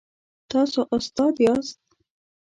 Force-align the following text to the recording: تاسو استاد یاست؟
تاسو 0.51 0.79
استاد 0.95 1.35
یاست؟ 1.45 1.79